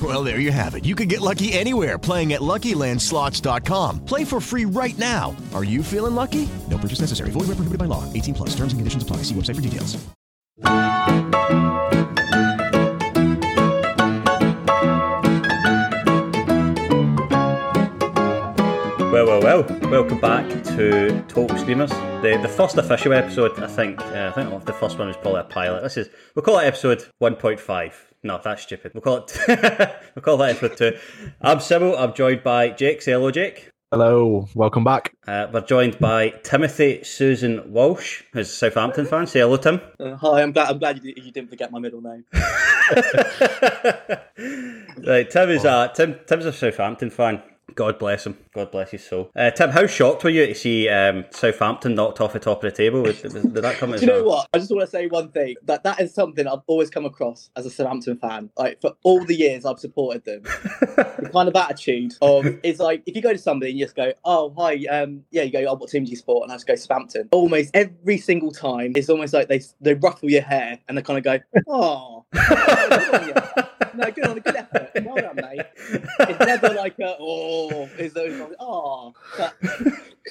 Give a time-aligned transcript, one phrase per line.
[0.00, 0.84] Well, there you have it.
[0.84, 4.04] You can get lucky anywhere playing at LuckyLandSlots.com.
[4.04, 5.34] Play for free right now.
[5.54, 6.48] Are you feeling lucky?
[6.70, 7.30] No purchase necessary.
[7.30, 8.04] Void where prohibited by law.
[8.12, 8.50] 18 plus.
[8.50, 9.18] Terms and conditions apply.
[9.18, 9.96] See website for details.
[19.10, 19.90] Well, well, well.
[19.90, 20.46] Welcome back
[20.76, 21.90] to Talk Screamers,
[22.22, 23.58] the the first official episode.
[23.58, 24.00] I think.
[24.00, 25.82] Uh, I think the first one was probably a pilot.
[25.82, 28.07] This is we'll call it episode one point five.
[28.24, 28.92] No, that's stupid.
[28.94, 29.38] We'll call it.
[29.48, 30.98] we'll call that episode two.
[31.40, 31.96] I'm Sybil.
[31.96, 33.00] I'm joined by Jake.
[33.00, 33.70] Say hello, Jake.
[33.92, 35.14] Hello, welcome back.
[35.26, 39.28] Uh, we're joined by Timothy Susan Walsh, who's a Southampton fan.
[39.28, 39.80] Say hello, Tim.
[40.00, 40.68] Uh, hi, I'm glad.
[40.68, 42.24] I'm glad you, you didn't forget my middle name.
[45.06, 46.18] right, Tim is a Tim.
[46.26, 47.40] Tim's a Southampton fan.
[47.76, 48.36] God bless him.
[48.58, 49.30] God bless his soul.
[49.36, 52.70] Uh, Tim, how shocked were you to see um, Southampton knocked off the top of
[52.72, 53.04] the table?
[53.04, 54.48] Did, did that come as Do you know what?
[54.52, 55.54] I just want to say one thing.
[55.62, 58.50] That that is something I've always come across as a Southampton fan.
[58.56, 63.04] Like for all the years I've supported them, the kind of attitude of it's like
[63.06, 65.64] if you go to somebody and you just go, "Oh, hi, um, yeah," you go,
[65.68, 67.28] "Oh, what team do you support?" And I just go Southampton.
[67.30, 71.18] Almost every single time, it's almost like they they ruffle your hair and they kind
[71.18, 73.34] of go, "Oh." good on you."
[73.98, 74.90] No, good on a good effort.
[75.04, 75.66] Well done, mate.
[76.20, 79.14] It's never like a oh, it's always like, oh.
[79.36, 79.54] But,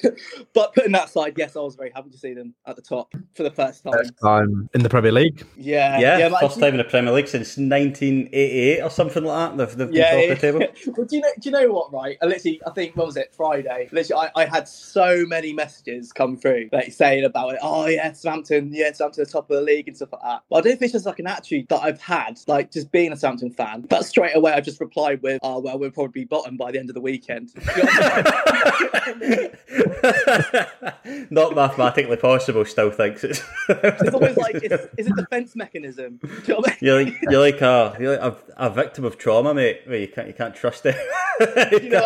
[0.54, 3.12] but putting that aside, yes, I was very happy to see them at the top
[3.34, 3.92] for the first time.
[3.92, 5.44] First time in the Premier League.
[5.56, 9.50] Yeah, Yeah, but first actually- time in the Premier League since 1988 or something like
[9.50, 9.56] that.
[9.56, 10.26] They've, they've Yeah, been yeah.
[10.26, 10.94] top of the table.
[10.96, 11.28] well, do you know?
[11.40, 11.92] Do you know what?
[11.92, 13.88] Right, I literally, I think what was it Friday?
[13.92, 17.60] Literally, I, I had so many messages come through, like saying about it.
[17.62, 20.42] Oh yeah, Southampton, yeah, Southampton, the top of the league and stuff like that.
[20.50, 23.12] But I don't think it's just like an attitude that I've had, like just being
[23.12, 23.82] a Southampton fan.
[23.82, 26.78] But straight away, I just replied with, "Oh well, we'll probably be bottom by the
[26.78, 27.97] end of the weekend." You know what I mean?
[31.30, 33.42] Not mathematically possible, still thinks it's.
[33.68, 36.18] it's always like it's, it's a defense mechanism.
[36.22, 36.76] Do you know I mean?
[36.80, 39.82] You're like you're like a you're like a, a victim of trauma, mate.
[39.86, 40.96] Where you can't you can't trust it.
[41.40, 42.04] You know,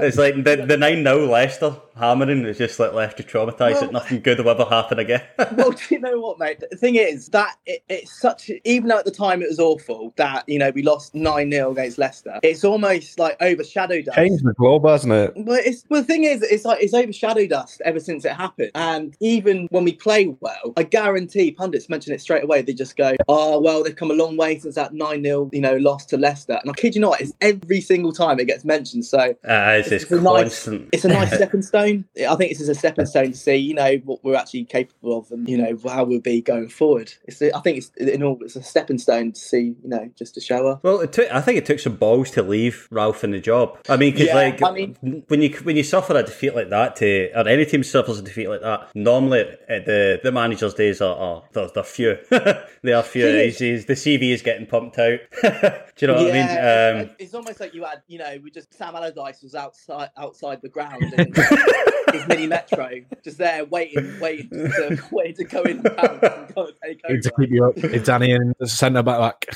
[0.00, 3.80] it's like the the nine 0 Leicester hammering is just like left you traumatized Well-
[3.80, 5.22] that nothing good will ever happen again.
[5.52, 6.60] well, do you know what, mate?
[6.70, 8.50] The thing is that it, it's such.
[8.64, 11.72] Even though at the time it was awful that you know we lost nine 0
[11.72, 14.14] against Leicester, it's almost like overshadowed us.
[14.14, 15.44] Changed the globe, hasn't it?
[15.46, 18.70] But it's well, the thing is, it's like it's overshadowed us ever since it happened.
[18.74, 22.62] And even when we play well, I guarantee pundits mention it straight away.
[22.62, 25.60] They just go, "Oh well, they've come a long way since that nine 0 you
[25.60, 28.64] know, loss to Leicester." And I kid you not, it's every single time it gets
[28.64, 29.04] mentioned.
[29.04, 32.04] So Uh, it's just a nice, it's a nice stepping stone.
[32.28, 35.18] I think this is a stepping stone to see, you know, what we're actually capable
[35.18, 37.12] of, and you know how we'll be going forward.
[37.24, 40.34] It's, I think it's in all, it's a stepping stone to see, you know, just
[40.34, 40.80] to show her.
[40.82, 43.78] Well, it took, I think it took some balls to leave Ralph in the job.
[43.88, 44.87] I mean, because Yeah, like I mean-
[45.28, 48.22] when you when you suffer a defeat like that, to or any team suffers a
[48.22, 52.18] defeat like that, normally uh, the the manager's days are, are they're, they're few.
[52.82, 53.22] they are few.
[53.24, 55.18] Thing He's, he's- the CV is getting pumped out.
[55.42, 56.48] Do you know what I mean?
[56.50, 60.10] Um, it's, it's almost like you had, you know, we just Sam Allardyce was outside
[60.16, 61.32] outside the ground in
[62.12, 62.88] his mini metro,
[63.22, 67.22] just there waiting, waiting, to, waiting to go in and and go and take Need
[67.22, 67.76] to keep you up.
[67.78, 69.46] Is Danny in the centre back?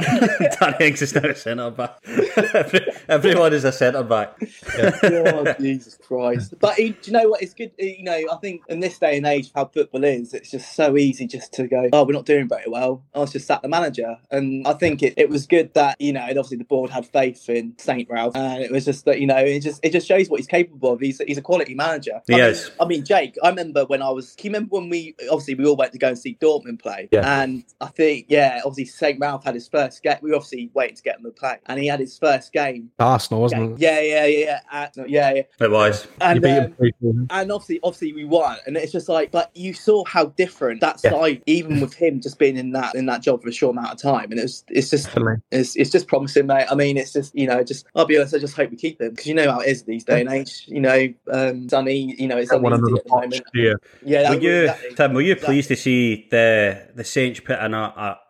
[0.60, 1.96] Danny Ings is now a centre back.
[2.06, 4.36] Every, everyone is a centre back.
[4.78, 6.54] oh, Jesus Christ.
[6.58, 7.42] But he, do you know what?
[7.42, 7.72] It's good.
[7.78, 10.96] You know, I think in this day and age, how football is, it's just so
[10.96, 13.02] easy just to go, oh, we're not doing very well.
[13.14, 14.16] I was just sack the manager.
[14.30, 17.06] And I think it, it was good that, you know, and obviously the board had
[17.06, 18.08] faith in St.
[18.08, 18.36] Ralph.
[18.36, 20.92] And it was just that, you know, it just it just shows what he's capable
[20.92, 21.00] of.
[21.00, 22.20] He's, he's a quality manager.
[22.26, 22.64] He I is.
[22.64, 25.54] Mean, I mean, Jake, I remember when I was, can you remember when we, obviously,
[25.54, 27.08] we all went to go and see Dortmund play?
[27.10, 27.42] Yeah.
[27.42, 29.20] And I think, yeah, obviously, St.
[29.20, 30.18] Ralph had his first game.
[30.22, 31.56] We obviously waiting to get him to play.
[31.66, 32.90] And he had his first game.
[33.00, 33.80] Arsenal, wasn't it?
[33.80, 34.88] Yeah, yeah, yeah, yeah.
[35.06, 35.42] Yeah, yeah.
[35.60, 36.04] It was.
[36.04, 39.50] You And, beat um, him and obviously, obviously we won, and it's just like, but
[39.56, 41.10] you saw how different that Yeah.
[41.10, 43.92] side, even with him just being in that in that job for a short amount
[43.92, 45.36] of time, and it's it's just Definitely.
[45.50, 46.66] it's, it's just promising, mate.
[46.70, 49.00] I mean, it's just you know, just I'll be honest, I just hope we keep
[49.00, 50.64] him because you know how it is these day and age.
[50.68, 53.44] You know, um, Sonny, you know, it's Don't want uneasy another the watch, moment.
[53.54, 53.76] do you?
[54.04, 55.14] Yeah, that Were you, exactly- Tim?
[55.14, 55.54] Were you exactly.
[55.54, 57.78] pleased to see the the Saints put in a,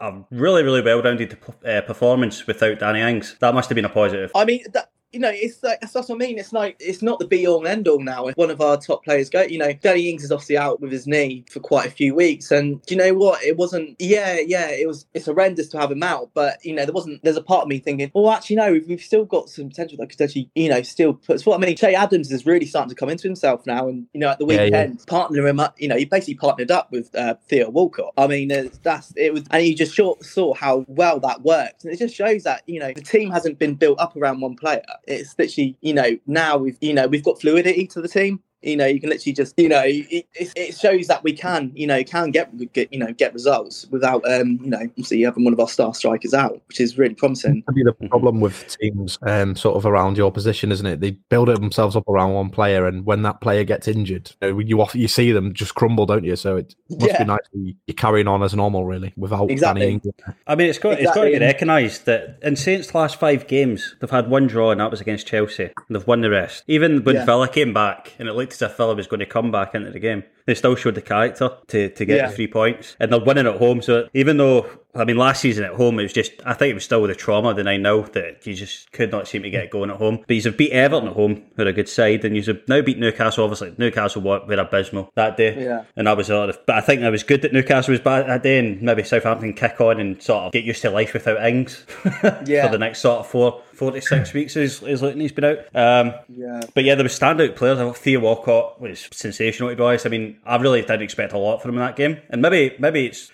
[0.01, 1.31] a, a really really well rounded
[1.67, 3.37] uh, performance without Danny Ings?
[3.41, 4.31] That must have been a positive.
[4.35, 6.39] I mean, that, you know, it's like that's what I mean.
[6.39, 8.27] It's like it's not the be all and end all now.
[8.27, 10.93] If one of our top players go, you know, Danny Ings is obviously out with
[10.93, 13.43] his knee for quite a few weeks, and do you know what?
[13.43, 13.97] It wasn't.
[13.99, 15.07] Yeah, yeah, it was.
[15.15, 17.23] It's horrendous to have him out, but you know, there wasn't.
[17.25, 19.99] There's a part of me thinking, well, actually, no, we've, we've still got some potential
[19.99, 21.43] that could actually, you know, still put.
[21.43, 24.21] What I mean, Che Adams is really starting to come into himself now, and you
[24.21, 24.65] know, at the Yeah, yeah.
[24.65, 25.75] weekend, partner him up.
[25.81, 28.13] You know, he basically partnered up with uh, Theo Walcott.
[28.17, 28.49] I mean,
[28.83, 32.15] that's it was, and you just short saw how well that worked, and it just
[32.15, 34.83] shows that you know the team hasn't been built up around one player.
[35.07, 38.43] It's literally, you know, now we've you know we've got fluidity to the team.
[38.63, 41.73] You know, you can literally just, you know, it, it, it shows that we can,
[41.75, 45.45] you know, can get, get, you know, get results without, um, you know, obviously having
[45.45, 47.63] one of our star strikers out, which is really promising.
[47.67, 51.01] That'd be the problem with teams um, sort of around your position, isn't it?
[51.01, 54.53] They build it themselves up around one player, and when that player gets injured, you,
[54.53, 56.37] know, you off, you see them just crumble, don't you?
[56.37, 57.19] So it must Yeah.
[57.23, 59.81] be nice you- you're carrying on as normal, really, without Exactly.
[59.81, 60.07] Danny Ings.
[60.47, 63.97] I mean, it's got it's got to be recognised that in Saints' last five games,
[64.01, 65.65] they've had one draw, and that was against Chelsea.
[65.65, 66.63] And they've won the rest.
[66.67, 67.25] Even when Yeah.
[67.25, 69.91] Villa came back, and it looked as if Villa was going to come back into
[69.91, 72.29] the game, they still showed the character to, to get Yeah.
[72.29, 73.83] the three points, and they're winning at home.
[73.83, 76.75] So even though I mean, last season at home, it was just, I think it
[76.75, 79.51] was still with the trauma, the 9 0, that you just could not seem to
[79.51, 80.25] get going at home.
[80.27, 82.99] But you've beat Everton at home, who are a good side, and you've now beat
[82.99, 83.73] Newcastle, obviously.
[83.79, 85.63] Newcastle were, were abysmal that day.
[85.63, 85.85] Yeah.
[85.95, 88.01] And that was a lot of, but I think it was good that Newcastle was
[88.01, 91.13] bad that day, and maybe Southampton kick on and sort of get used to life
[91.13, 91.87] without Ings
[92.45, 92.67] Yeah.
[92.67, 95.59] for the next sort of four, four to six weeks as, as Luton's been out.
[95.75, 96.61] Um, Yeah.
[96.75, 97.79] but yeah, there were standout players.
[97.79, 100.05] I thought Theo Walcott was sensational to be honest.
[100.05, 102.77] I mean, I really didn't expect a lot from him in that game, and maybe
[102.79, 103.31] maybe it's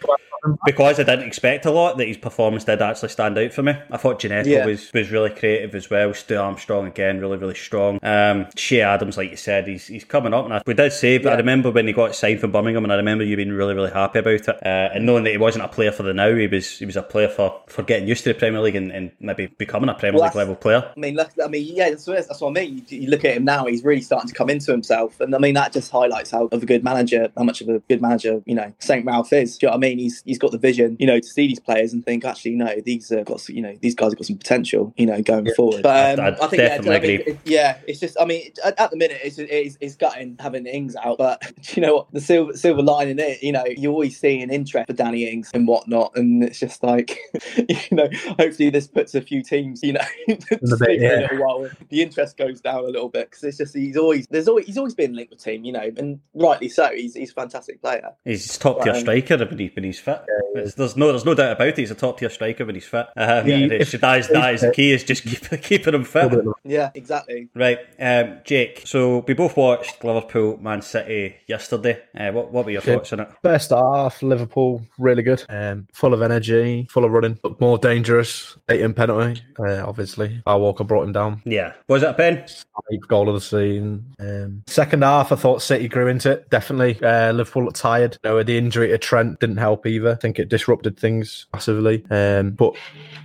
[0.65, 3.75] because I didn't expect a lot that his performance did actually stand out for me.
[3.91, 4.67] I thought Djenepo Yeah.
[4.67, 6.12] was, was really creative as well.
[6.15, 7.99] Stu Armstrong again, really really strong.
[8.03, 11.19] Um, Che Adams, like you said, he's he's coming up, and I, we did say.
[11.19, 13.75] But I remember when he got signed from Birmingham, and I remember you being really
[13.75, 16.35] really happy about it, uh, and knowing that he wasn't a player for the now.
[16.35, 18.91] He was he was a player for, for getting used to the Premier League and,
[18.93, 20.91] and maybe becoming a Premier Well, League level player.
[20.97, 22.85] I mean, look, I mean, yeah, that's, what- that's what I mean.
[22.88, 25.38] You, you look at him now; he's really starting to come into himself, and I
[25.38, 28.43] mean that just highlights how of a good manager, how much of a good manager,
[28.47, 29.59] you know, Saint Ralph is.
[29.59, 29.99] Do you know what I mean?
[29.99, 32.75] He's he's got the vision, you know, to see these players and think, actually, no,
[32.84, 35.82] these have got, you know, these guys have got some potential, you know, going forward.
[35.82, 38.78] But um, I- I think, yeah, I mean, it- yeah, it's just, I mean, at,
[38.78, 41.43] at the minute, it's it's, it's gutting having Ings out, but
[41.76, 42.12] you know what?
[42.12, 45.26] The silver silver line in it, you know, you always see an interest for Danny
[45.31, 47.19] Ings and whatnot, and it's just like,
[47.56, 48.08] you know,
[48.38, 50.37] hopefully this puts a few teams, you know, to
[50.78, 51.08] bit, yeah.
[51.08, 51.70] a little while.
[51.88, 54.78] The interest goes down a little bit because it's just he's always there's always he's
[54.78, 56.90] always been linked with team, you know, and rightly so.
[56.94, 58.11] He's he's a fantastic player.
[58.25, 59.84] He's top tier Um, striker when, he, when
[60.20, 60.54] he's fit.
[60.54, 61.76] There's, there's no there's no doubt about it.
[61.78, 63.06] He's a top tier striker when he's fit.
[63.16, 64.92] Um, Yeah, and it's- if- that, is, that is the key.
[64.92, 66.32] Is just keep, keeping him fit.
[66.64, 67.48] Yeah, exactly.
[67.54, 68.82] Right, um, Jake.
[68.84, 72.02] So we both watched Liverpool Man City yesterday.
[72.18, 72.94] Uh, what what were your Yeah.
[72.96, 73.28] thoughts on it?
[73.42, 78.56] First half, Liverpool really good, um, full of energy, full of running, but more dangerous.
[78.68, 80.42] Eight in penalty, uh, obviously.
[80.46, 81.42] Our Walker brought him down.
[81.44, 82.44] Yeah, was that a pen?
[83.08, 84.14] Goal of the season.
[84.18, 86.50] Um, second half, I thought City grew into it.
[86.50, 88.18] Definitely, uh, Liverpool looked tired.
[88.25, 90.05] You know, the injury to Trent didn't help either.
[90.12, 92.04] I think it disrupted things massively.
[92.10, 92.75] Um, but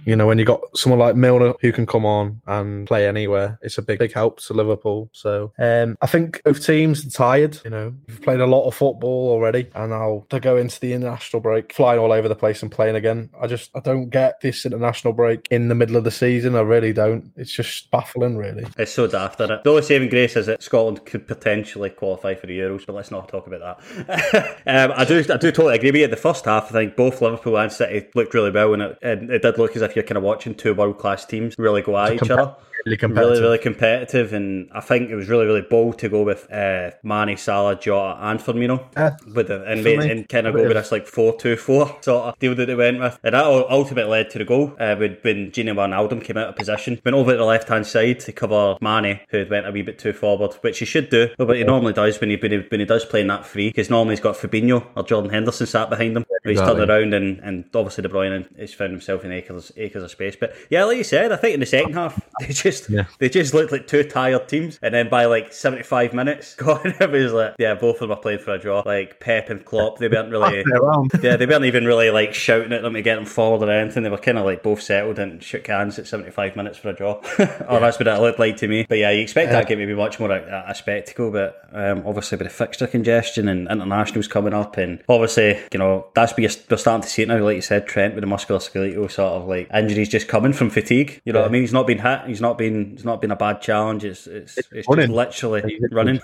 [0.06, 3.60] you know, when you got someone like Milner who can come on and play anywhere,
[3.62, 5.10] it's a big, big help to Liverpool.
[5.12, 7.60] So um, I think both teams are tired.
[7.64, 10.94] You know, we've played a lot of football already, and now to go into the
[10.94, 13.30] international break, flying all over the place and playing again.
[13.40, 16.56] I just I don't get this international break in the middle of the season.
[16.56, 17.32] I really don't.
[17.36, 18.66] It's just baffling, really.
[18.78, 19.64] It's so daft, isn't it?
[19.64, 23.12] The only saving grace is that Scotland could potentially qualify for the Euros, but let's
[23.12, 24.58] not talk about that.
[24.66, 26.08] um, I do, I do totally agree with you.
[26.08, 29.30] The first half, I think both Liverpool and City looked really well, and it, and
[29.30, 31.98] it did look as if you're kind of watching two world class teams really go
[31.98, 32.56] at each other.
[32.86, 33.32] really competitive.
[33.32, 36.92] really, really competitive, and I think it was really, really bold to go with uh,
[37.04, 39.16] Mane, Salah, Jota, and Firmino Yeah.
[39.34, 41.56] with the, and, For made, and kind of go with of- this like four two
[41.56, 44.74] four sort of deal that they went with, and that ultimately led to the goal
[44.80, 47.86] uh, when when Gini Wijnaldum came out of position, went over to the left hand
[47.88, 51.10] side to cover Mane, who had went a wee bit too forward, which he should
[51.10, 53.46] do, but he normally does when he when he, when he does play in that
[53.46, 56.26] free, because normally he's got Fabinho or Jordan Henderson sat behind him.
[56.44, 56.76] He's Exactly.
[56.80, 60.36] turned around and, and obviously De Bruyne has found himself in acres acres of space.
[60.36, 63.06] But yeah, like you said, I think in the second half they just Yeah.
[63.20, 66.86] they just looked like two tired teams, and then by like seventy five minutes, God,
[66.86, 68.84] it was like yeah, both of them are playing for a draw.
[68.86, 70.64] Like Pep and Klopp, they weren't really.
[70.64, 71.12] Passing it around.
[71.22, 74.04] Yeah, they weren't even really like shouting at them to get them forward or anything.
[74.04, 76.94] They were kind of like both settled and shook hands at 75 minutes for a
[76.94, 77.14] draw.
[77.40, 78.86] or that's what it looked like to me.
[78.88, 82.04] But yeah, you expect that game to be much more a, a spectacle, but um,
[82.06, 86.44] obviously with the fixture congestion and internationals coming up, and obviously, you know, that's where
[86.50, 89.34] you're, we're starting to see it now, like you said, Trent, with the musculoskeletal sort
[89.34, 91.22] of like injuries just coming from fatigue.
[91.26, 91.62] You know what I mean?
[91.62, 94.06] He's not been hit, he's not been, it's not been a bad challenge.
[94.06, 95.12] It's, it's, it's, just running.
[95.12, 96.22] literally running.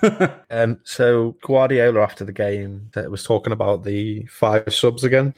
[0.50, 5.34] Um, so Guardiola after the game that was talking about the five subs again.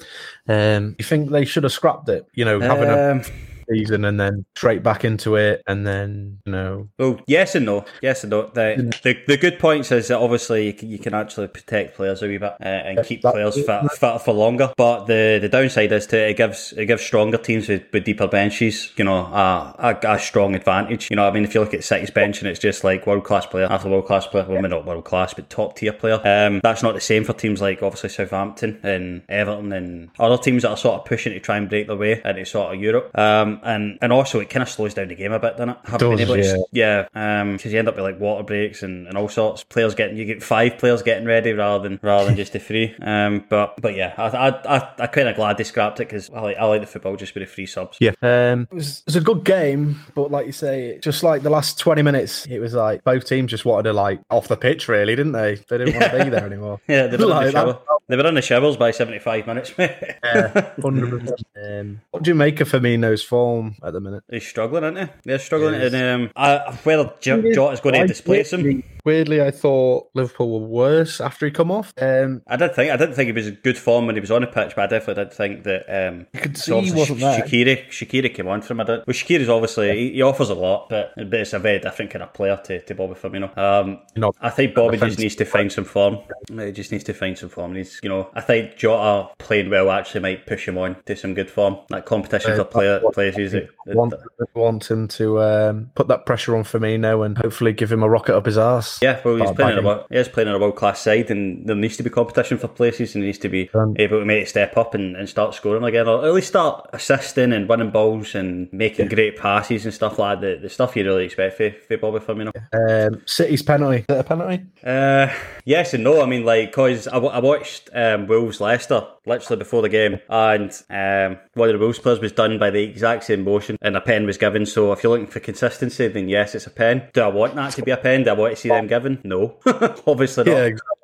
[0.49, 2.27] Um, you think they should have scrapped it?
[2.35, 3.23] You know, having a Um,
[3.71, 7.85] season and then straight back into it, and then you know, Well, yes and no.
[8.03, 8.51] Yes and no.
[8.55, 12.23] The, the, the good points is that obviously you can, you can actually protect players
[12.23, 14.73] a wee bit uh, and keep players fit, fit for longer.
[14.77, 18.29] But the, the downside is to it gives it gives stronger teams with, with deeper
[18.29, 21.11] benches, you know, a, a, a strong advantage.
[21.11, 23.25] You know, I mean, if you look at City's bench and it's just like world
[23.25, 26.21] class player after world class player, well, maybe not world class, but top tier player.
[26.25, 30.63] Um, that's not the same for teams like obviously Southampton and Everton and other teams
[30.63, 33.17] that are sort of pushing to try and break their way into sort of Europe.
[33.17, 35.77] Um, and and also it kind of slows down the game a bit, doesn't it?
[35.85, 37.07] Having Does, able to- yeah.
[37.13, 39.65] yeah, because you end up with like water breaks and, and all sorts.
[39.65, 42.95] Players getting you get five players getting ready rather than rather than just the three.
[43.11, 46.31] Um, but but yeah, I I I, I kind of glad they scrapped it because
[46.31, 47.97] I like I like the football just with the free subs.
[48.01, 51.43] yeah, um, it was, it was a good game, but like you say, just like
[51.43, 54.57] the last twenty minutes, it was like both teams just wanted to like off the
[54.57, 55.57] pitch, really, didn't they?
[55.57, 56.81] They didn't want to be there anymore.
[56.89, 57.83] Yeah, they were in the Like that.
[58.11, 59.73] They were in the showers by seventy five minutes.
[59.79, 61.33] Yeah, 100%.
[61.81, 64.23] Um, what do you make of Firmino's form at the minute?
[64.31, 65.13] He's struggling, isn't he?
[65.25, 65.93] They're struggling, Yes.
[65.93, 68.83] and um, I, whether J- Jota's going to displace him.
[69.05, 71.93] Weirdly, I thought Liverpool were worse after he come off.
[72.01, 74.31] Um, I did think I didn't think he was in good form when he was
[74.31, 77.21] on the pitch, but I definitely did think that um, You could see he wasn't
[77.21, 77.43] there.
[77.43, 78.81] Shaqiri, Shaqiri came on for him.
[78.81, 78.99] I did.
[79.07, 82.23] Well, Shaqiri's obviously he, he offers a lot, but, but it's a very different kind
[82.23, 83.57] of player to, to Bobby Firmino.
[83.57, 86.19] Um, Not- I think Bobby just needs to find some form.
[86.49, 87.75] He just needs to find some form.
[87.75, 91.35] He's, you know, I think Jota playing well actually might push him on to some
[91.35, 91.79] good form.
[91.89, 93.55] That competition for player places.
[93.55, 94.15] It, it- want,
[94.55, 98.37] want him to um, put that pressure on Firmino and hopefully give him a rocket
[98.37, 98.90] up his arse.
[99.01, 101.67] Yeah, well, he's playing in a, he is playing in a world class side, and
[101.67, 104.25] there needs to be competition for places, and he needs to be Um, able to
[104.25, 107.69] make a step up and, and start scoring again, or at least start assisting and
[107.69, 110.57] winning balls and making great passes and stuff like that.
[110.57, 112.53] The, the stuff you really expect for, for Bobby Firmino.
[112.73, 114.05] Um, City's penalty.
[114.09, 114.65] Is a penalty?
[114.85, 115.29] Uh,
[115.65, 116.23] yes and no.
[116.23, 120.71] I mean, like, cause I, I watched um, Wolves Leicester literally before the game, and
[120.89, 124.01] um, one of the Wolves players was done by the exact same motion, and a
[124.01, 124.67] pen was given.
[124.67, 127.09] So if you're looking for consistency, then yes, it's a pen.
[127.13, 128.25] Do I want that to be a pen?
[128.25, 129.21] Do I want to see them given?
[129.25, 129.57] No,
[130.07, 130.51] obviously not.
[130.53, 131.00] Yeah, exactly.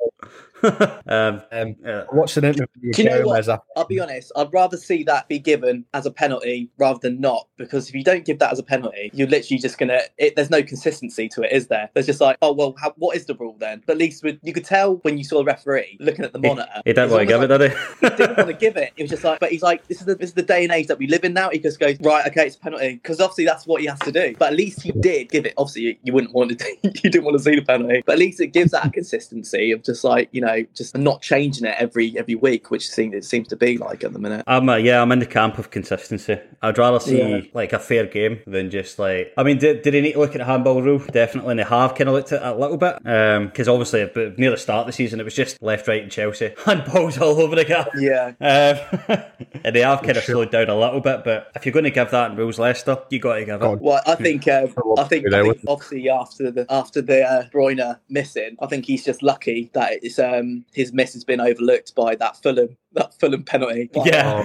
[1.08, 2.04] Um, Um, yeah.
[2.10, 2.92] I watched an interview.
[2.92, 3.48] Do you know what?
[3.48, 3.64] After.
[3.76, 4.32] I'll be honest.
[4.36, 8.02] I'd rather see that be given as a penalty rather than not, because if you
[8.02, 10.00] don't give that as a penalty, you're literally just gonna.
[10.18, 11.90] It, there's no consistency to it, is there?
[11.94, 13.82] There's just like, oh well, how, what is the rule then?
[13.86, 16.38] But at least with, you could tell when you saw the referee looking at the
[16.38, 16.82] monitor.
[16.84, 18.92] He didn't want to give it, almost did like he didn't want to give it.
[18.96, 20.72] It was just like, but he's like, this is the this is the day and
[20.72, 21.50] age that we live in now.
[21.50, 24.12] He just goes, right, okay, it's a penalty, because obviously that's what he has to
[24.12, 24.34] do.
[24.38, 25.54] But at least he did give it.
[25.56, 28.18] Obviously, you, you wouldn't want to, you didn't want to see the penalty, but at
[28.18, 32.16] least it gives that consistency of just like you know, just not changing it every
[32.18, 34.44] every week, which seems it seems to be like at the minute.
[34.46, 36.38] I'm uh, yeah, I'm in the camp of consistency.
[36.62, 37.40] I'd rather see Yeah.
[37.52, 39.32] like a fair game than just like.
[39.36, 40.98] I mean, did, did they need to look at the handball rule?
[40.98, 42.96] Definitely, and they have kind of looked at it a little bit.
[43.02, 46.10] Because obviously, but near the start of the season, it was just left, right, and
[46.10, 47.88] Chelsea handballs all over the gap.
[47.98, 48.32] Yeah.
[48.40, 49.20] Um,
[49.64, 51.24] and they have kind of slowed down a little bit.
[51.24, 53.80] But if you're going to give that in rules, Leicester, you got to give it.
[53.80, 54.66] Well, I think uh,
[54.98, 59.04] I think, I think obviously after the after the uh, Bruyne missing, I think he's
[59.04, 63.44] just lucky that it's um his miss has been overlooked by that Fulham that Fulham
[63.44, 63.90] penalty.
[63.96, 64.44] Like, Yeah.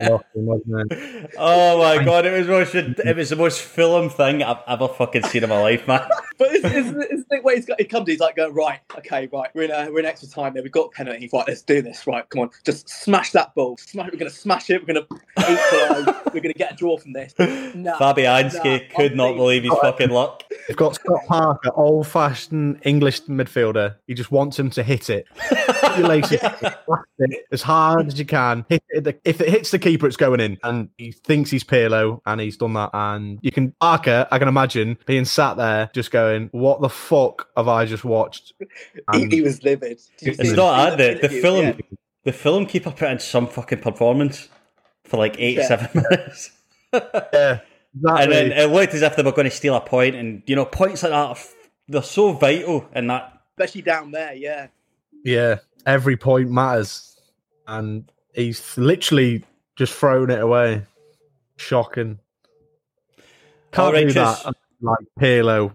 [0.00, 0.48] shocking,
[1.36, 5.24] oh my god, it was most, it was the most Fulham thing I've ever fucking
[5.24, 6.00] seen in my life, man.
[6.38, 9.28] But it's, it's, it's the way he's got, he comes, he's like going right, okay,
[9.32, 11.60] right, we're in uh, we're in extra time there, we've got a penalty, right, let's
[11.60, 14.94] do this, right, come on, just smash that ball, smash, we're gonna smash it, we're
[14.94, 15.06] gonna
[15.38, 17.34] equalise, we're gonna get a draw from this.
[17.38, 20.42] Nah, Fabianski nah, could not believe his fucking luck.
[20.68, 23.96] They've got Scott Parker, old fashioned English midfielder.
[24.06, 25.26] He just wants him to hit it.
[25.98, 28.64] Your laces, blast it, it as hard as you can.
[28.68, 30.58] Hit it, if it hits the keeper, it's going in.
[30.62, 32.90] And he thinks he's Pirlo, and he's done that.
[32.92, 37.48] And you can, Parker, I can imagine being sat there just going, "What the fuck
[37.56, 40.00] have I just watched?" He, And he was livid.
[40.20, 41.66] It's not the that the, the film.
[41.66, 41.72] Yeah.
[42.24, 44.48] The Fulham keeper put in some fucking performance
[45.04, 46.52] for like eighty-seven minutes.
[46.92, 47.00] yeah,
[47.32, 47.60] exactly.
[48.04, 50.54] And then it looked as if they were going to steal a point, and you
[50.54, 51.54] know, points like that are f-
[51.88, 53.40] they're so vital in that.
[53.58, 54.34] especially down there.
[54.34, 54.68] Yeah,
[55.24, 57.16] Yeah, every point matters,
[57.66, 59.44] and he's literally
[59.76, 60.84] just thrown it away.
[61.56, 62.18] Shocking.
[63.72, 64.54] Can't do that.
[64.80, 65.72] Like Pirlo,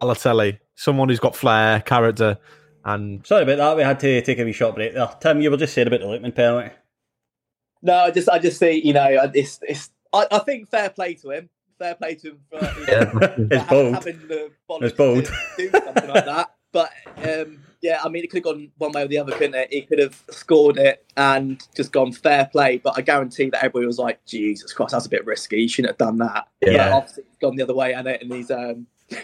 [0.00, 2.38] Balotelli, someone who's got flair, character,
[2.84, 3.76] and Sorry about that.
[3.76, 5.08] We had to take a wee short break there.
[5.20, 6.70] Tim, you were just saying about the Lookman penalty.
[7.82, 11.14] no, I just I just see you know it's it's I, I think fair play
[11.14, 11.50] to him.
[11.78, 13.94] Fair play to him for you know, It's for bold.
[13.94, 15.24] having the It's bold.
[15.26, 16.50] to do something like that.
[16.72, 16.90] But
[17.24, 19.68] um, yeah, I mean, it could have gone one way or the other, couldn't it?
[19.72, 22.78] He could have scored it and just gone fair play.
[22.78, 25.62] But I guarantee that everybody was like, "Jesus Christ, that's a bit risky.
[25.62, 26.90] You shouldn't have done that." Yeah.
[26.90, 28.86] But obviously, it's gone the other way, and it, and he's um,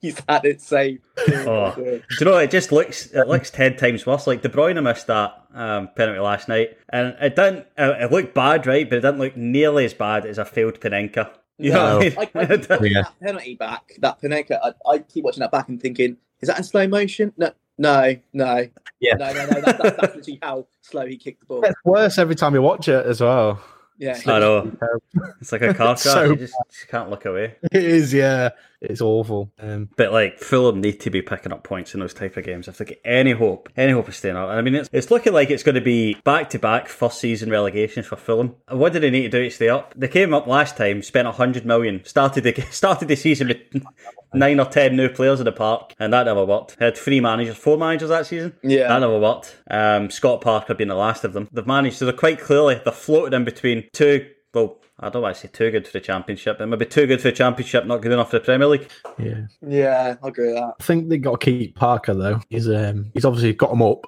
[0.00, 1.02] he's had it saved.
[1.28, 1.72] Oh.
[1.76, 4.26] Do you know it just looks it looks ten times worse?
[4.26, 7.66] Like De Bruyne missed that um, penalty last night, and it didn't.
[7.76, 8.88] It looked bad, right?
[8.88, 11.30] But it didn't look nearly as bad as a failed Panenka.
[11.58, 12.40] You know what I?
[12.40, 13.02] I, I keep Yeah.
[13.02, 14.58] that penalty back, that Panenka.
[14.62, 17.34] I, I keep watching that back and thinking, is that in slow motion?
[17.36, 18.68] No, no, no.
[19.00, 19.14] Yeah.
[19.14, 19.60] No, no, no.
[19.62, 21.64] That, that's, that's literally how slow he kicked the ball.
[21.64, 23.60] it's worse every time you watch it as well.
[23.96, 24.18] Yeah.
[24.26, 24.70] I know.
[24.82, 24.98] Oh,
[25.40, 26.00] it's like a car crash.
[26.00, 27.56] So you just, just can't look away.
[27.72, 29.52] It is, yeah, it's awful.
[29.58, 32.66] Um, But like Fulham need to be picking up points in those type of games
[32.68, 34.48] if they get any hope, any hope of staying up.
[34.48, 37.18] And I mean, it's, it's looking like it's going to be back to back first
[37.20, 38.54] season relegations for Fulham.
[38.68, 39.92] What do they need to do to stay up?
[39.96, 43.58] They came up last time, spent a hundred million, started the started the season with
[44.34, 46.76] nine or ten new players in the park, and that never worked.
[46.80, 48.54] Had three managers, four managers that season.
[48.62, 48.88] Yeah.
[48.88, 49.56] that never worked.
[49.70, 51.48] Um, Scott Parker being the last of them.
[51.52, 54.26] They've managed, so they're quite clearly they're floated in between two.
[54.52, 57.20] Well, I don't want to say too good for the championship, but maybe too good
[57.20, 58.88] for the championship, not good enough for the Premier League.
[59.18, 60.74] yeah, Yeah, I agree with that.
[60.80, 62.40] I think they got to keep Parker though.
[62.50, 64.04] He's um, he's obviously got him up.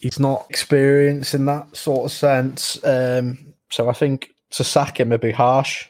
[0.00, 2.82] He's not experienced in that sort of sense.
[2.84, 5.88] Um, so I think to sack him would be harsh.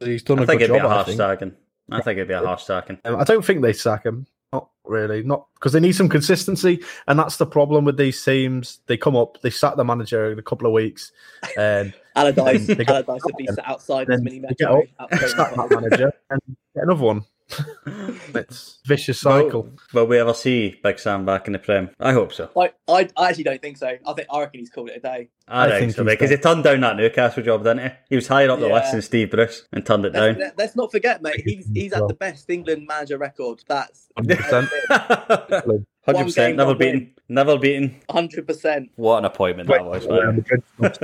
[0.00, 1.16] He's done I a think good it'd be a a I harsh think.
[1.18, 1.52] sacking.
[1.90, 2.98] I think it'd be a harsh sacking.
[3.04, 4.26] Um, I don't think they sack him.
[4.52, 5.22] Not really.
[5.22, 8.80] Not because they need some consistency, and that's the problem with these teams.
[8.86, 11.12] They come up, they sack the manager in a couple of weeks,
[11.56, 15.28] um, Allardyce, They Allardyce would be sat outside his mini they get up, metro.
[15.28, 16.40] sack that manager, and
[16.74, 17.24] get another one.
[18.34, 19.62] it's a vicious cycle.
[19.62, 21.88] Will, will we ever see Big Sam back in the Prem?
[21.98, 22.50] I hope so.
[22.54, 23.86] I, I, I actually don't think so.
[23.88, 25.30] I think I reckon he's called it a day.
[25.48, 27.88] I, I think, think so because he turned down that Newcastle job, didn't he?
[28.10, 28.74] He was higher up the Yeah.
[28.74, 30.38] list than Steve Bruce and turned it Let's, down.
[30.40, 31.40] let- let's not forget, mate.
[31.42, 33.64] He's he's at the best England manager record.
[33.66, 35.84] That's 100%.
[36.08, 36.92] Hundred One percent, game, never one win.
[36.98, 37.96] beaten, never beaten.
[38.08, 38.90] hundred percent.
[38.96, 40.42] What an appointment that was, man.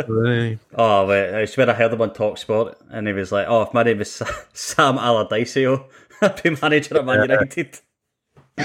[0.08, 0.58] Really?
[0.74, 3.60] Oh, wait, I swear I heard him on Talk Sport, and he was like, "Oh,
[3.62, 4.22] if my name is
[4.54, 5.58] Sam Allardyce,
[6.22, 7.80] I'd be manager of Man United."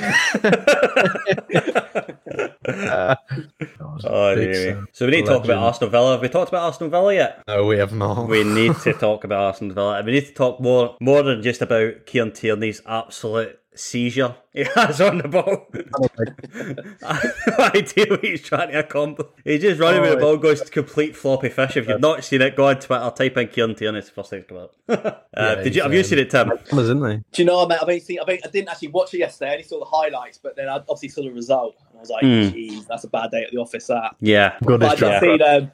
[4.04, 5.64] oh, Big dear So we need to talk about Legend.
[5.66, 6.12] Arsenal Villa.
[6.12, 7.44] Have we talked about Arsenal Villa yet?
[7.48, 8.28] No, we have not.
[8.28, 9.98] We need to talk about Arsenal Villa.
[9.98, 14.64] and We need to talk more more than just about Kieran Tierney's absolute seizure he
[14.76, 15.68] has on the ball.
[17.04, 19.28] I have no idea what he's trying to accomplish.
[19.44, 21.78] He's just running with the ball, goes to complete floppy fish.
[21.78, 24.00] If you've not seen it, go on Twitter, type in Kieran Tierney.
[24.00, 24.76] It's the first thing to come up.
[24.90, 25.72] uh, Yeah, did you?
[25.72, 26.52] he's, Have you um, seen it, Tim?
[26.80, 27.16] isn't they?
[27.32, 27.76] Do you know, mate?
[27.82, 28.20] I've only seen.
[28.20, 29.50] I've only, I didn't actually watch it yesterday.
[29.52, 31.76] I only saw the highlights, but then I obviously saw the result.
[31.90, 32.28] And I was like, Hmm.
[32.56, 34.16] "Jeez, that's a bad day at the office." That.
[34.20, 34.56] Yeah.
[34.66, 35.24] Good But I as just Jack.
[35.24, 35.72] seen um,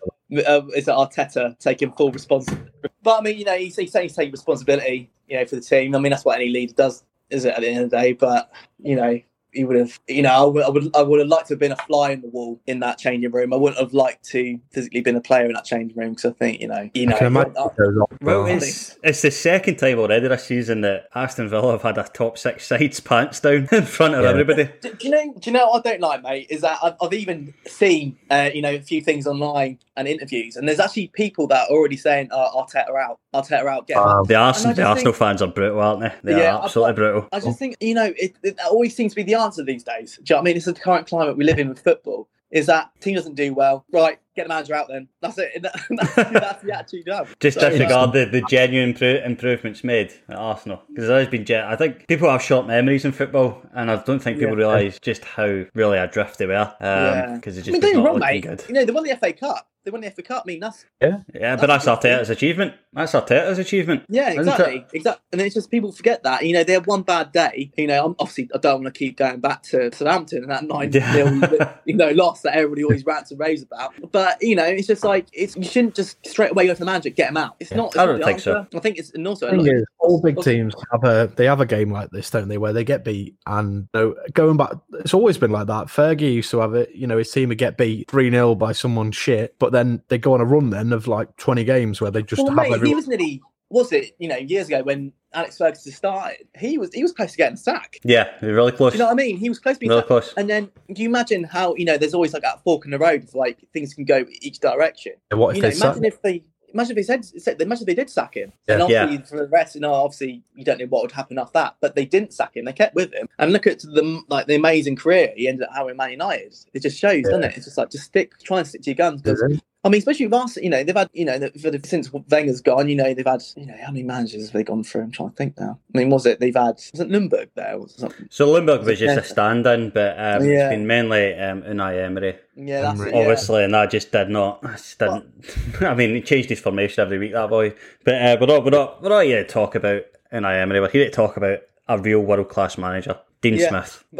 [0.47, 2.69] um, is it Arteta taking full responsibility?
[3.03, 5.61] But I mean, you know, he's, he's saying he's taking responsibility, you know, for the
[5.61, 5.95] team.
[5.95, 7.53] I mean, that's what any leader does, is it?
[7.53, 9.19] At the end of the day, but you know,
[9.55, 11.59] he would have, you know, I would, I would, I would have liked to have
[11.59, 13.53] been a fly in the wall in that changing room.
[13.53, 16.33] I wouldn't have liked to physically been a player in that changing room because I
[16.33, 18.09] think, you know, you know, I can imagine I- it.
[18.21, 22.03] Well, it's, it's the second time already this season that Aston Villa have had a
[22.03, 24.29] top six sides pants down in front of Yeah.
[24.29, 24.69] everybody.
[24.81, 25.33] Do, do you know?
[25.39, 26.47] Do you know what I don't like, mate?
[26.49, 30.55] Is that I've, I've even seen, uh, you know, a few things online and interviews,
[30.57, 34.03] and there's actually people that are already saying, uh, "Arteta out, Arteta out." Get him
[34.03, 36.13] out." Um, The Arsenal, the Arsenal think- fans are brutal, aren't they?
[36.33, 37.27] They Yeah, are I- absolutely brutal.
[37.31, 40.17] I just think, you know, it, it always seems to be the answer these days.
[40.17, 40.57] Do you know what I mean?
[40.57, 42.27] It's the current climate we live in with football.
[42.51, 44.17] Is that team doesn't do well, right?
[44.35, 45.07] Get the manager out then.
[45.19, 45.61] That's it.
[45.61, 45.81] That's,
[46.15, 47.37] that's the attitude you have.
[47.39, 51.43] Just So, disregard the, the genuine impro- improvements made at Arsenal because there has been.
[51.43, 54.67] Gen- I think people have short memories in football, and I don't think people Yeah.
[54.67, 57.35] realise just how really adrift they were um, Yeah.
[57.35, 58.41] because it I just mean, don't not wrong, looking mate.
[58.43, 58.63] good.
[58.69, 59.67] You know, they won the FA Cup.
[59.85, 60.43] They won the FA Cup.
[60.45, 62.73] I mean, that's Yeah, yeah, but that's Arteta's achievement.
[62.91, 64.03] That's Arteta's achievement.
[64.09, 64.51] yeah, isn't it?
[64.51, 65.23] exactly, exactly.
[65.31, 66.43] And it's just people forget that.
[66.45, 67.71] You know, they had one bad day.
[67.77, 70.63] You know, I'm, obviously, I don't want to keep going back to Southampton and that
[70.63, 71.13] nine Yeah.
[71.13, 73.93] nil, you know, loss that everybody always rants and raves about.
[74.11, 76.85] But you know, it's just like it's you shouldn't just straight away go to the
[76.85, 77.55] manager, get him out.
[77.59, 77.87] It's not.
[77.87, 78.65] It's I don't the think so.
[78.73, 81.61] I think it's and also thing like, is, all big teams have a they have
[81.61, 84.71] a game like this, don't they, where they get beat and you know, going back
[84.99, 85.87] it's always been like that.
[85.87, 88.71] Fergie used to have it, you know, his team would get beat three 0 by
[88.71, 92.11] someone shit, but then they go on a run then of like twenty games where
[92.11, 95.11] they just well, have mate, he was nearly was it you know years ago when
[95.33, 96.47] Alex Ferguson started.
[96.57, 97.99] He was he was close to getting sacked.
[98.03, 98.93] Yeah, really close.
[98.93, 99.37] Do you know what I mean?
[99.37, 100.07] He was close to being Really sacked.
[100.07, 100.33] close.
[100.37, 101.97] And then, do you imagine how you know?
[101.97, 103.23] There's always like that fork in the road.
[103.23, 105.13] Of, like things can go each direction.
[105.31, 105.97] and what if you know, they suck?
[105.97, 106.43] imagine if they
[106.75, 108.51] imagine if they said, said imagine if they did sack him.
[108.67, 108.73] Yeah.
[108.75, 109.21] And obviously Yeah.
[109.23, 111.77] for the rest, you know, obviously you don't know what would happen after that.
[111.81, 112.65] But they didn't sack him.
[112.65, 113.27] They kept with him.
[113.39, 116.53] And look at the like the amazing career he ended up having Man United.
[116.73, 117.53] It just shows, doesn't it?
[117.55, 119.21] It's just like just stick, try and stick to your guns.
[119.23, 119.41] 'cause,
[119.85, 122.89] I mean, especially with us, you know, they've had, you know, the- since Wenger's gone,
[122.89, 125.03] you know, they've had, you know, how many managers have they gone through?
[125.03, 125.77] I'm trying to think now.
[125.93, 126.77] I mean, was it they've had?
[126.91, 127.77] Was it Nürnberg there?
[127.77, 128.27] Was it something?
[128.31, 130.65] So Ljungberg was just a stand-in, but um, Yeah.
[130.65, 133.13] it's been mainly um, Unai Emery, Yeah, that's it.
[133.13, 133.19] Yeah.
[133.19, 134.59] obviously, and that just did not.
[134.63, 135.25] that Just didn't.
[135.81, 137.75] I mean, he changed his formation every week, that boy.
[138.03, 140.01] But uh, we're not, we're not, we're not here to talk about
[140.33, 140.79] Unai Emery.
[140.79, 143.83] We're here to talk about a real world-class manager, Dean Yeah.
[143.83, 144.03] Smith.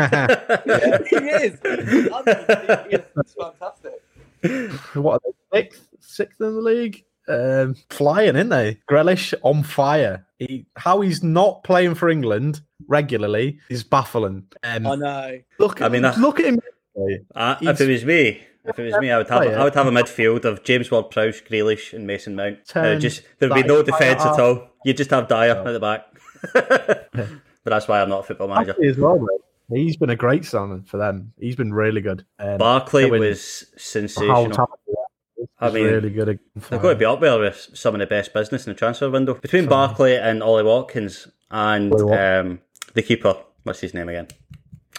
[0.00, 1.60] yeah, he is.
[1.64, 3.02] I think he is.
[3.16, 4.02] It's fantastic.
[4.94, 5.20] What are
[5.52, 7.04] they, sixth, sixth in the league?
[7.28, 8.78] Um, flying, in they?
[8.88, 10.26] Grealish on fire.
[10.38, 14.44] He, how he's not playing for England regularly is baffling.
[14.62, 15.38] Um, I know.
[15.58, 16.60] look, I mean, that- look at him.
[17.34, 19.86] Uh, if it was me, if it was me, I would have, I would have
[19.86, 22.58] a midfield of James Ward-Prowse, Grealish, and Mason Mount.
[22.74, 24.70] Uh, just there would be no defence at all.
[24.84, 26.06] You just have Dier at the back.
[26.52, 28.70] but that's why I'm not a football manager.
[28.70, 29.40] Actually as well, mate.
[29.68, 31.32] He's been a great signing for them.
[31.38, 32.24] He's been really good.
[32.38, 32.58] Um,
[33.08, 34.36] showing was sensational.
[34.86, 34.92] he
[35.42, 35.48] is.
[35.58, 36.38] I mean, really good.
[36.54, 39.10] They've got to be up there with some of the best business in the transfer
[39.10, 39.34] window.
[39.34, 42.60] Between Barkley and Ollie Watkins and Ollie Wat- um,
[42.94, 44.28] the keeper, what's his name again?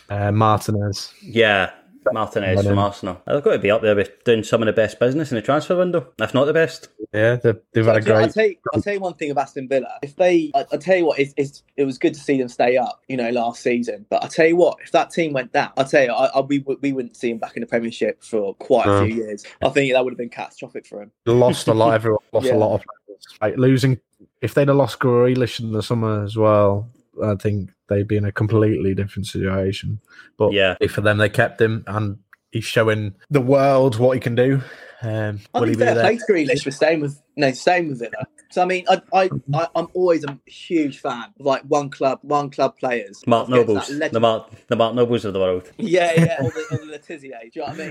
[0.09, 1.13] uh, Martinez.
[1.21, 1.71] Yeah,
[2.13, 3.21] Martinez from Arsenal.
[3.25, 5.41] They've got to be up there with doing some of the best business in the
[5.41, 6.89] transfer window, if not the best.
[7.13, 8.33] Yeah, they've, they've had a Do you know, I'll great.
[8.33, 9.97] tell you, I'll tell you one thing about Aston Villa.
[10.01, 12.47] If they, I, I'll tell you what, it's, it's, it was good to see them
[12.49, 14.05] stay up, you know, last season.
[14.09, 16.39] But I'll tell you what, if that team went down, I'll tell you, I, I,
[16.41, 19.05] we, would- we wouldn't see him back in the Premiership for quite a No.
[19.05, 19.45] few years.
[19.63, 21.11] I think that would have been catastrophic for him.
[21.25, 21.93] lost a lot.
[21.93, 22.55] Everyone lost Yeah.
[22.55, 23.25] a lot of players.
[23.41, 23.99] Like losing,
[24.41, 26.89] if they'd have lost Grealish in the summer as well,
[27.23, 29.99] I think they'd be in a completely different situation.
[30.37, 30.75] But Yeah.
[30.89, 32.17] for them, they kept him, and
[32.51, 34.61] he's showing the world what he can do.
[35.01, 36.03] Um, I will he think be fair there?
[36.05, 38.25] play to Grealish for staying with, no, staying with Villa.
[38.49, 42.19] So I mean, I, I, I, I'm always a huge fan of like one club,
[42.23, 43.21] one club players.
[43.27, 45.69] Mark Nobles, that the Mark, the Mark Nobles of the world.
[45.77, 47.39] Yeah, yeah, or the, or the Le Tissier.
[47.41, 47.87] Do you know what I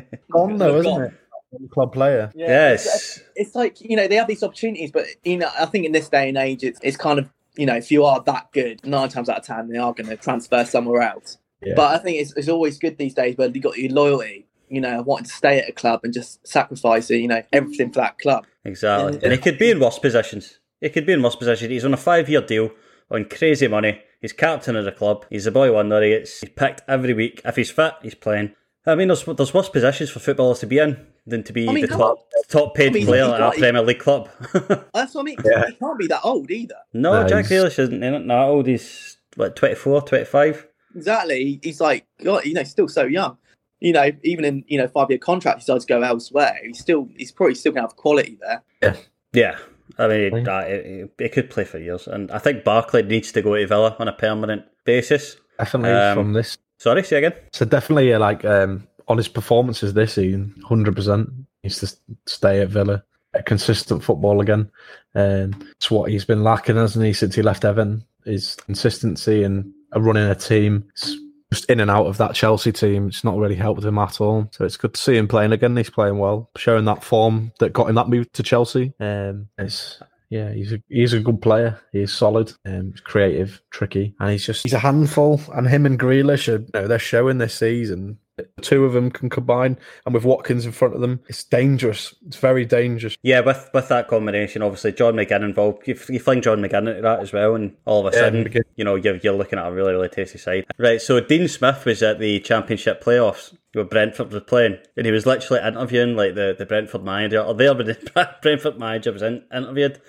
[0.00, 0.12] mean?
[0.32, 1.12] Gone though, isn't it?
[1.50, 2.30] One Club player.
[2.34, 2.86] Yeah, Yes.
[2.86, 5.92] It's, it's like you know they have these opportunities, but you know I think in
[5.92, 8.84] this day and age, it's it's kind of you know if you are that good,
[8.86, 11.38] nine times out of ten they are going to transfer somewhere else.
[11.60, 11.74] Yeah.
[11.76, 14.46] But I think it's it's always good these days where you got your loyalty.
[14.70, 18.00] You know, wanting to stay at a club and just sacrifice you know everything for
[18.00, 18.46] that club.
[18.64, 19.14] Exactly.
[19.14, 19.20] Yeah.
[19.24, 20.58] And it could be in worse positions.
[20.80, 21.70] It could be in worse positions.
[21.70, 22.70] He's on a five year deal
[23.10, 24.02] on crazy money.
[24.20, 25.24] He's captain of the club.
[25.30, 26.02] He's the boy wonder.
[26.02, 27.40] He gets he's picked every week.
[27.44, 28.54] If he's fit, he's playing.
[28.86, 31.72] I mean, there's there's worse positions for footballers to be in than to be I
[31.72, 34.28] mean, the come top top paid I mean, player he at a Premier League club.
[34.94, 35.36] That's what I mean.
[35.44, 35.66] Yeah.
[35.66, 36.74] He can't be that old either.
[36.92, 38.24] no, No, Jack he's- Grealish isn't in it.
[38.26, 38.66] Not old.
[38.66, 40.66] He's what 24, 25?
[40.96, 41.60] Exactly.
[41.62, 43.36] He's like, God, you know, still so young.
[43.80, 46.58] You know, even in you know five year contract, he decides to go elsewhere.
[46.64, 48.62] He's still, he's probably still gonna have quality there.
[48.82, 48.96] Yeah.
[49.32, 49.58] Yeah.
[49.98, 50.48] I mean, Right.
[50.48, 53.66] uh, he, he could play for years, and I think Barkley needs to go to
[53.66, 55.36] Villa on a permanent basis.
[55.58, 56.58] Definitely Um, from this.
[56.78, 57.34] Sorry, say again.
[57.52, 61.30] So definitely, uh, like um, on his performances this season, hundred percent
[61.62, 61.94] needs to
[62.26, 63.02] stay at Villa.
[63.34, 64.70] A consistent football again.
[65.14, 68.04] Um, it's what he's been lacking, hasn't he, since he left Everton?
[68.24, 70.84] Is consistency and running a team.
[70.92, 71.14] It's
[71.52, 73.08] just in and out of that Chelsea team.
[73.08, 74.48] It's not really helped him at all.
[74.52, 75.76] So it's good to see him playing again.
[75.76, 78.94] He's playing well, showing that form that got him that move to Chelsea.
[78.98, 81.80] Um, it's yeah, he's a he's a good player.
[81.92, 85.40] He's solid, um, creative, tricky, and he's just he's a handful.
[85.54, 88.18] And him and Grealish, are, you know, they're showing this season.
[88.60, 92.14] Two of them can combine, and with Watkins in front of them, it's dangerous.
[92.26, 93.16] It's very dangerous.
[93.22, 95.86] Yeah, with with that combination, obviously John McGinn involved.
[95.86, 98.44] You, you fling John McGinn into that as well, and all of a Yeah, sudden,
[98.44, 98.62] McGinn.
[98.76, 100.66] you know, you're, you're looking at a really really tasty side.
[100.78, 105.12] Right, so Dean Smith was at the Championship playoffs where Brentford was playing, and he
[105.12, 109.22] was literally interviewing like the, the Brentford manager, or there, but the Brentford manager was
[109.22, 110.00] in, interviewed.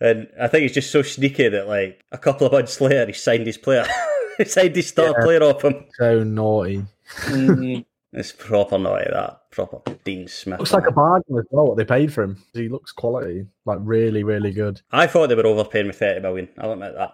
[0.00, 3.12] And I think he's just so sneaky that like a couple of months later, he
[3.12, 3.84] signed his player.
[4.38, 5.24] he signed his star Yeah.
[5.24, 5.86] player off him.
[5.98, 6.84] So naughty.
[7.08, 7.84] Mm.
[8.10, 10.58] It's proper naughty that proper Dean Smith.
[10.58, 11.66] Looks like a bargain as well.
[11.66, 12.42] What they paid for him.
[12.54, 14.80] He looks quality, like really, really good.
[14.90, 16.48] I thought they were overpaying me thirty million.
[16.56, 17.12] I'll admit that.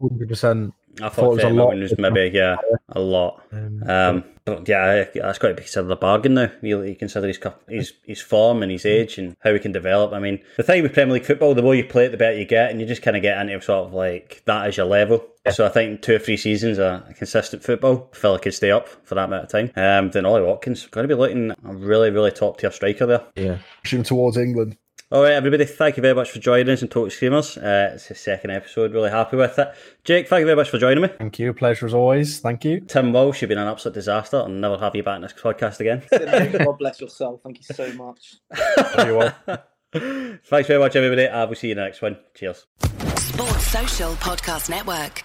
[0.00, 0.74] Hundred percent.
[1.00, 1.76] I Thought it thought was a lot.
[1.76, 2.56] was maybe yeah
[2.90, 3.42] a lot.
[3.52, 6.52] Um, but yeah, that's got to be considered a bargain now.
[6.62, 9.72] You, you consider his cup- his his form and his age and how he can
[9.72, 10.12] develop.
[10.12, 12.38] I mean, the thing with Premier League football, the more you play it, the better
[12.38, 14.86] you get, and you just kind of get into sort of like that is your
[14.86, 15.24] level.
[15.50, 18.70] So I think two or three seasons of consistent football, I feel like could stay
[18.70, 19.72] up for that amount of time.
[19.76, 23.24] Um, then Ollie Watkins going to be looking a really really top tier striker there.
[23.34, 24.76] Yeah, pushing towards England.
[25.14, 27.56] All right, everybody, thank you very much for joining us in Total Screamers.
[27.56, 29.72] Uh, it's the second episode, really happy with it.
[30.02, 31.08] Jake, thank you very much for joining me.
[31.08, 31.52] Thank you.
[31.52, 32.40] Pleasure as always.
[32.40, 32.80] Thank you.
[32.80, 34.38] Tim Walsh, you've been an absolute disaster.
[34.38, 36.02] I'll never have you back in this podcast again.
[36.10, 37.42] God bless yourself.
[37.44, 38.38] Thank you so much.
[39.92, 41.28] Thanks very much, everybody.
[41.28, 42.16] I will see you in the next one.
[42.34, 42.66] Cheers.
[43.14, 45.22] Sports Social Podcast Network.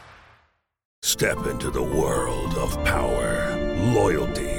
[1.02, 3.58] Step into the world of power,
[3.96, 4.59] loyalty,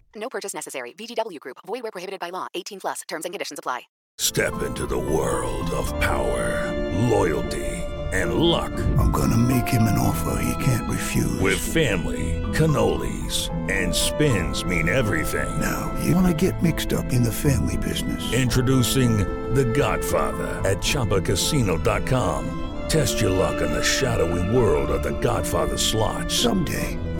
[0.21, 0.93] No purchase necessary.
[0.93, 1.57] VGW Group.
[1.65, 2.47] Void where prohibited by law.
[2.53, 3.01] 18 plus.
[3.07, 3.81] Terms and conditions apply.
[4.17, 6.71] Step into the world of power,
[7.09, 7.65] loyalty,
[8.13, 8.71] and luck.
[8.99, 11.39] I'm gonna make him an offer he can't refuse.
[11.39, 15.59] With family, cannolis, and spins mean everything.
[15.59, 18.21] Now, you wanna get mixed up in the family business.
[18.31, 19.17] Introducing
[19.55, 22.59] The Godfather at ChumbaCasino.com.
[22.89, 26.29] Test your luck in the shadowy world of The Godfather slot.
[26.29, 26.99] Someday,